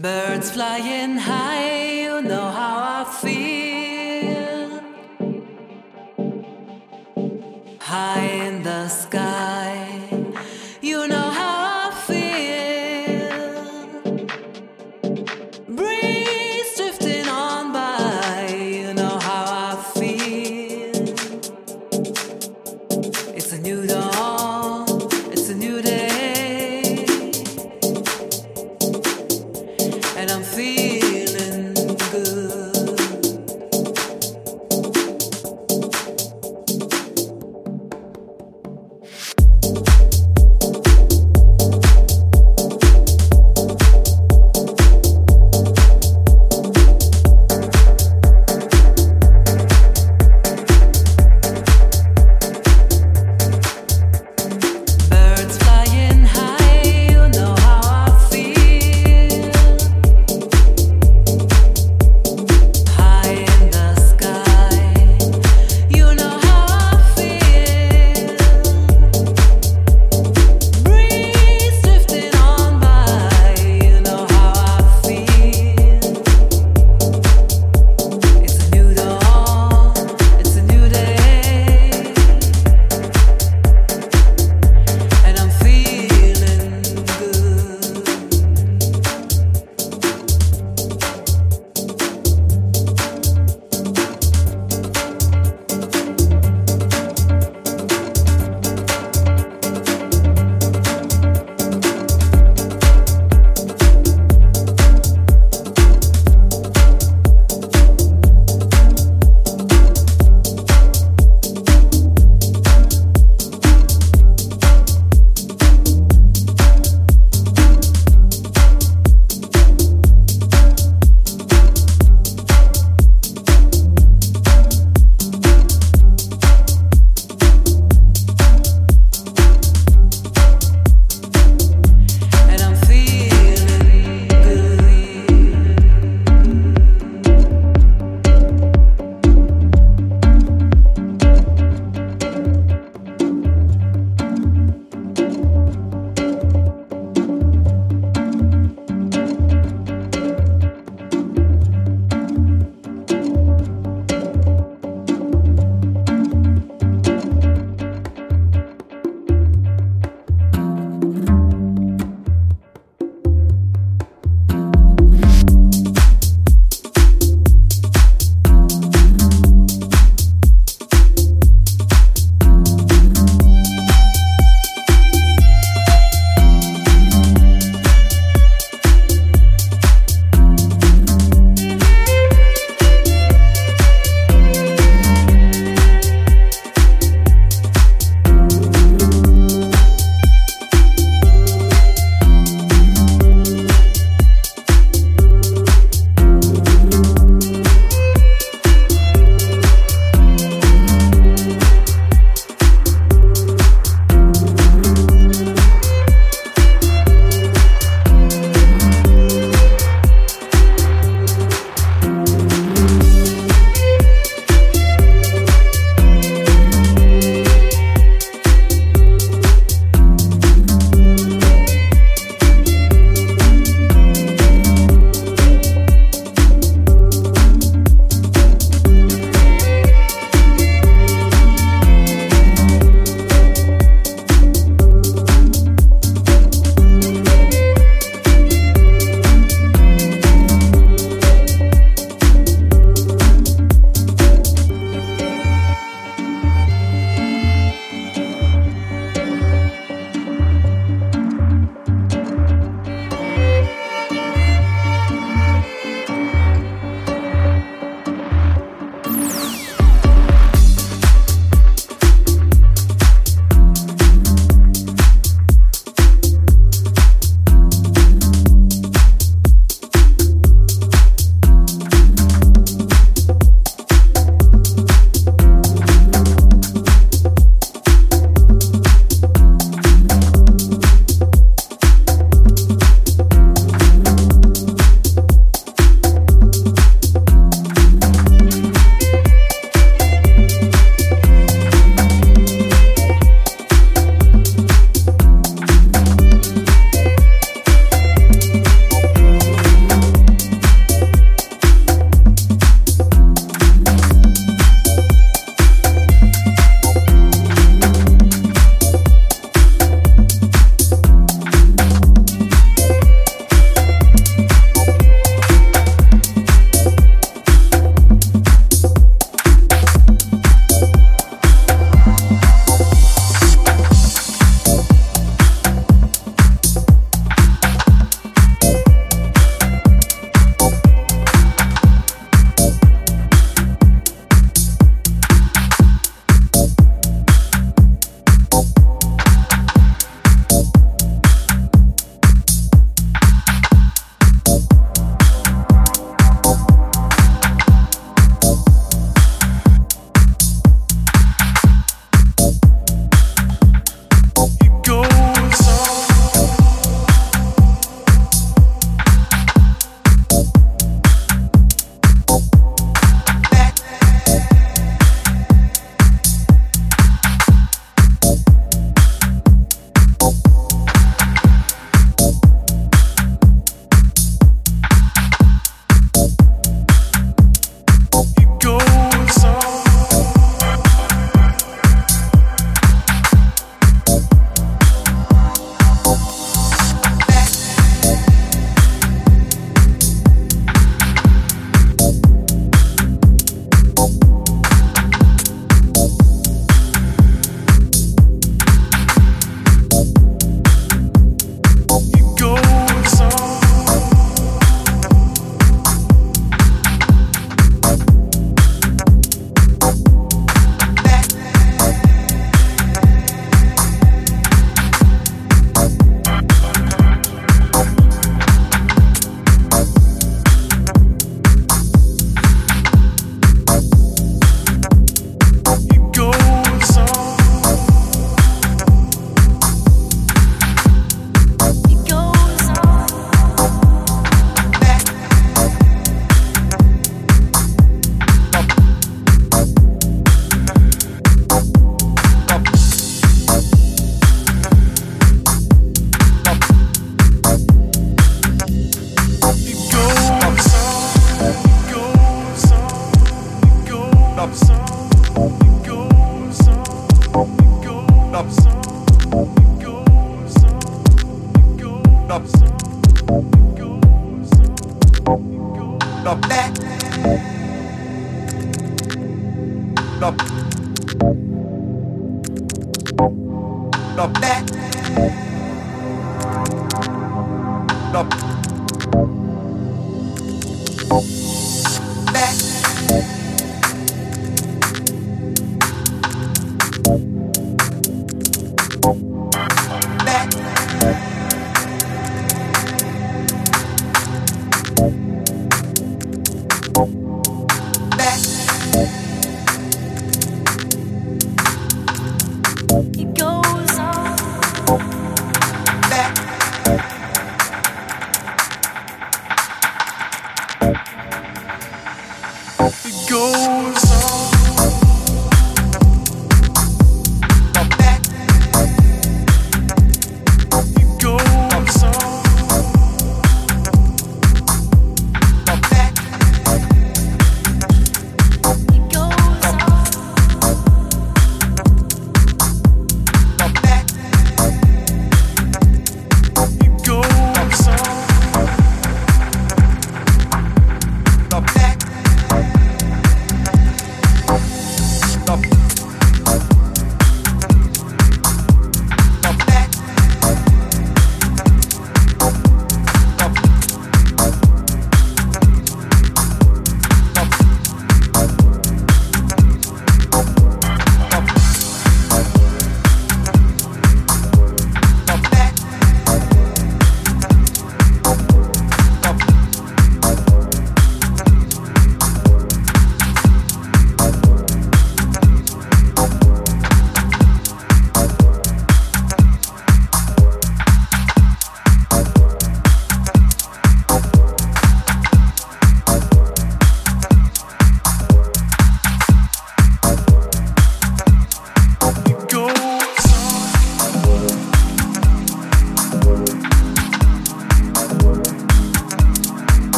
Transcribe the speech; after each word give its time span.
Birds 0.00 0.52
flying 0.52 1.16
high, 1.16 2.02
you 2.02 2.22
know 2.22 2.50
how 2.52 3.02
I 3.02 3.18
feel. 3.20 3.57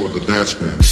Or 0.00 0.08
the 0.08 0.20
dance 0.20 0.58
man. 0.60 0.91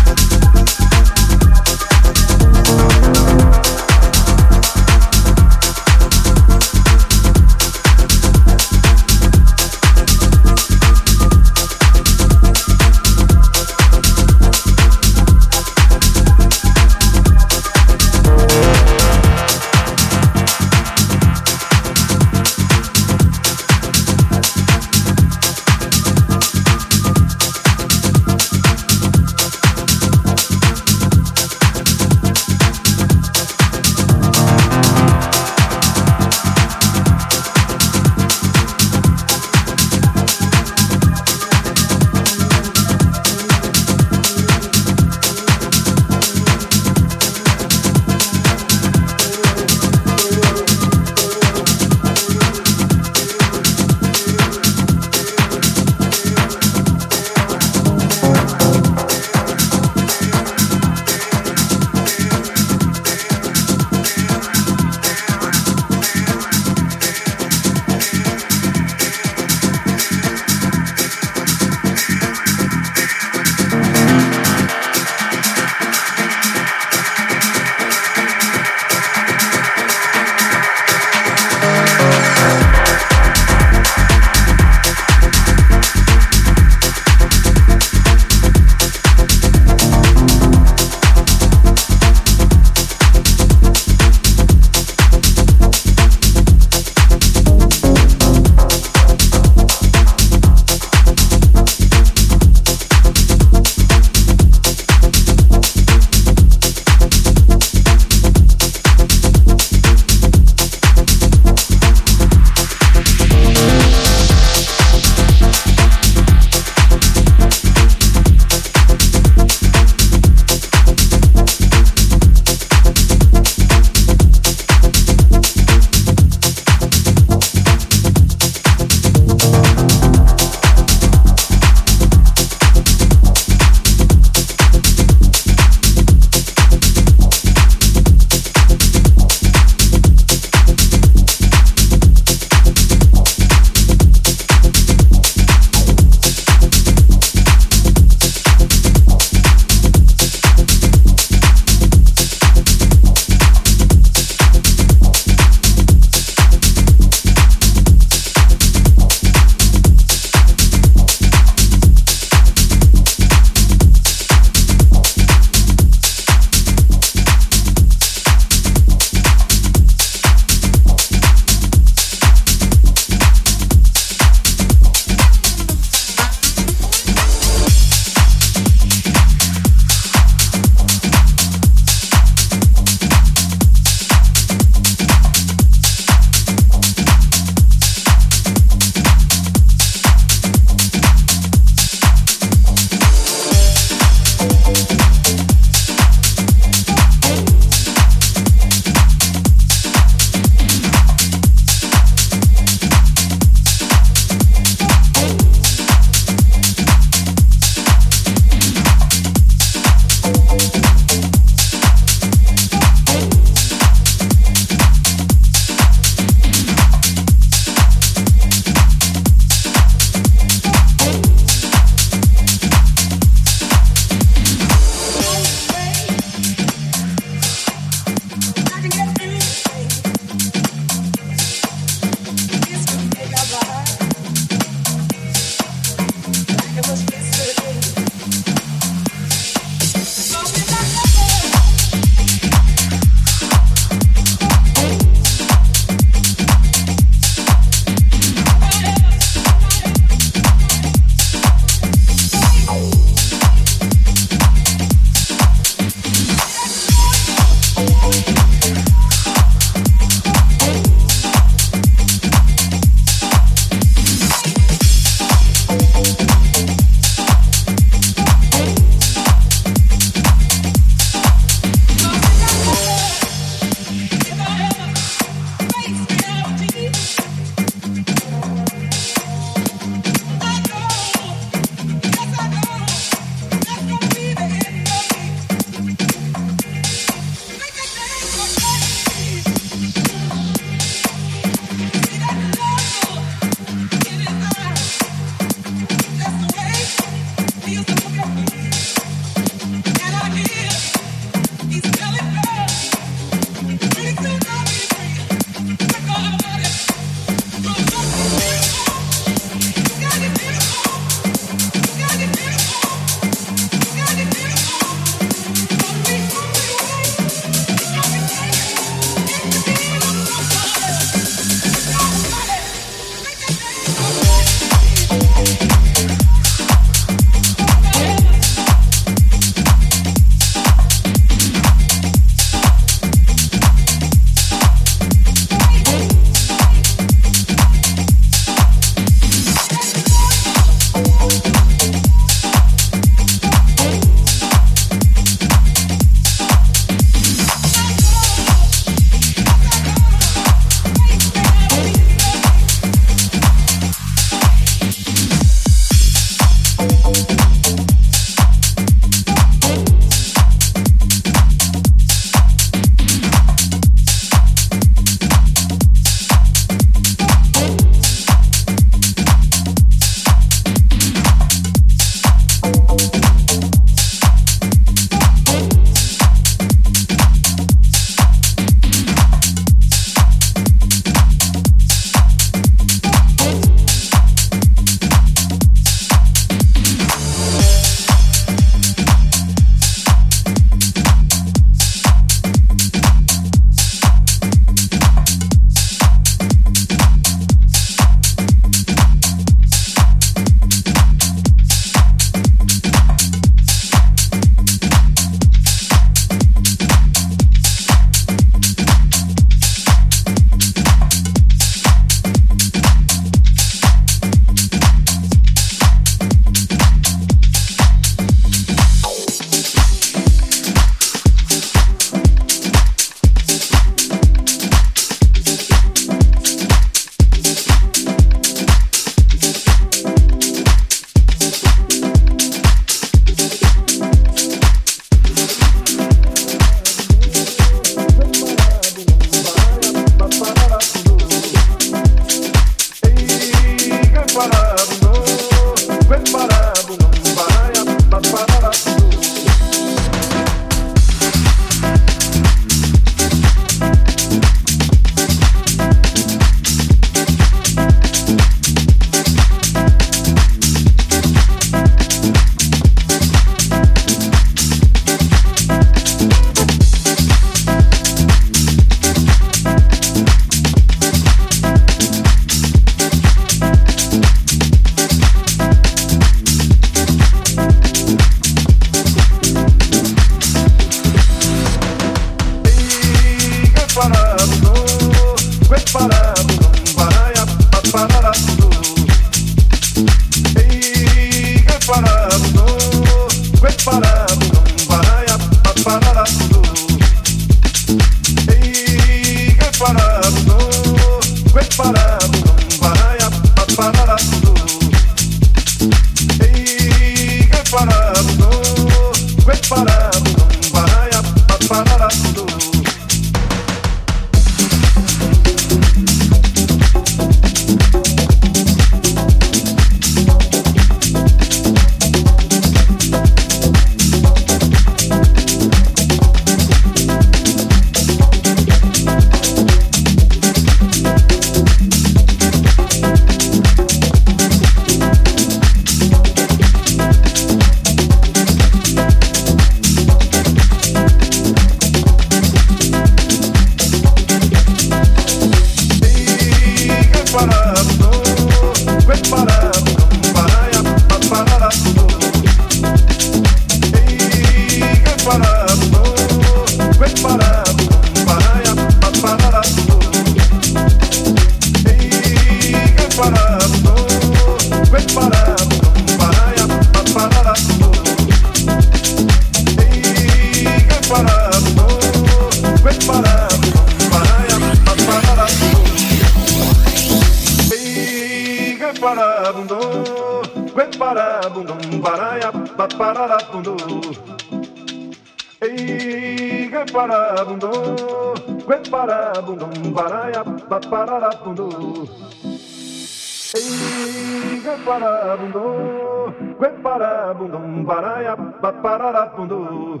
parabundo, 599.32 600.00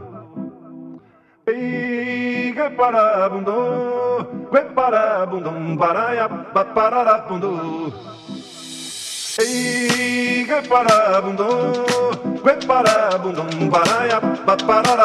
piga 1.44 2.70
parabundo, 2.70 4.48
que 4.50 4.60
parabundum, 4.74 5.76
paraia, 5.76 6.28
pararabundo. 6.28 7.92
Ei, 9.40 10.44
que 10.44 10.68
parabundo, 10.68 11.46
que 12.42 12.66
parabundum, 12.66 13.70
paraia, 13.70 14.20
pararabundo. 14.66 15.01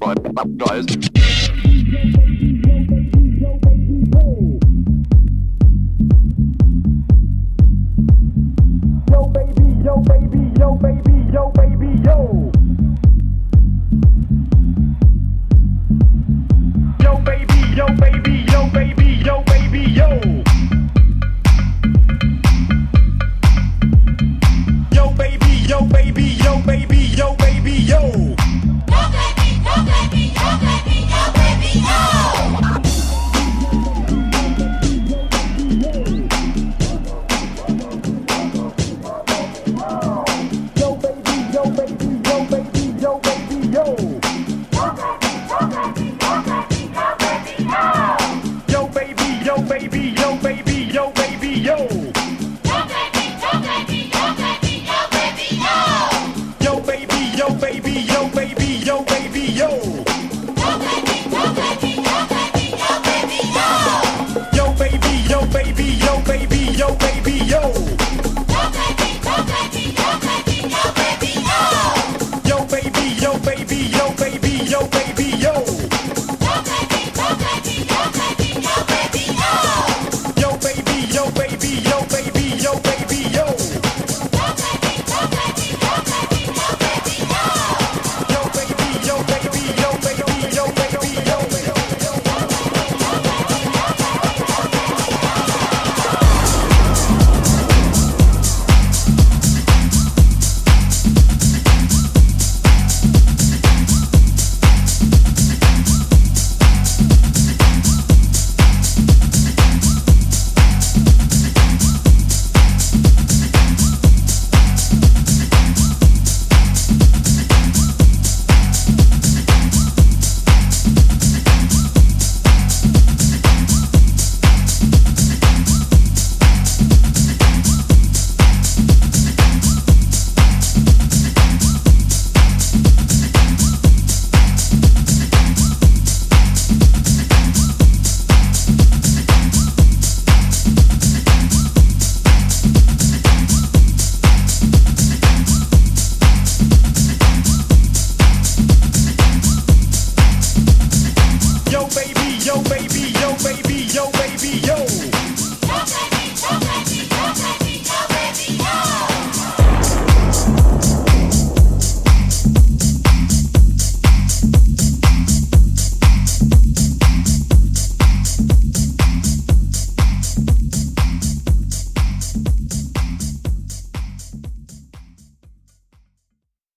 Noise. 0.00 1.11